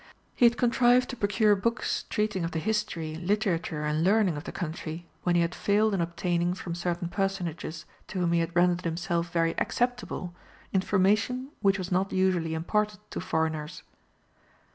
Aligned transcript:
He 0.35 0.47
had 0.47 0.57
contrived 0.57 1.11
to 1.11 1.15
procure 1.15 1.55
books 1.55 2.05
treating 2.09 2.43
of 2.43 2.49
the 2.53 2.57
history, 2.57 3.17
literature, 3.17 3.83
and 3.83 4.03
learning 4.03 4.35
of 4.35 4.45
the 4.45 4.51
country, 4.51 5.05
when 5.21 5.35
he 5.35 5.41
had 5.43 5.53
failed 5.53 5.93
in 5.93 6.01
obtaining 6.01 6.55
from 6.55 6.73
certain 6.73 7.07
personages 7.07 7.85
to 8.07 8.17
whom 8.17 8.31
he 8.31 8.39
had 8.39 8.55
rendered 8.55 8.83
himself 8.83 9.31
very 9.31 9.51
acceptable, 9.59 10.33
information 10.73 11.51
which 11.61 11.77
was 11.77 11.91
not 11.91 12.11
usually 12.11 12.55
imparted 12.55 12.99
to 13.11 13.21
foreigners. 13.21 13.83